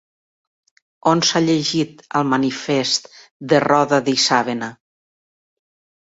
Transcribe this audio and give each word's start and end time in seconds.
On 1.09 1.19
s'ha 1.31 1.41
llegit 1.43 1.99
el 2.19 2.25
Manifest 2.31 3.09
de 3.51 3.59
Roda 3.65 3.99
d'Isàvena? 4.09 4.71